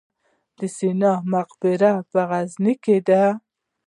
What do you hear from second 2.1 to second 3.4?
په غزني کې ده